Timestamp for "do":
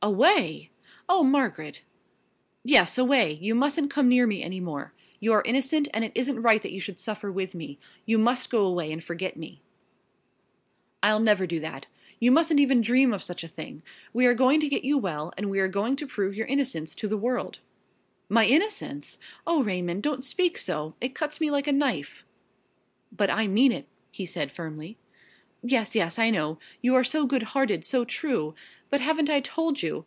11.45-11.59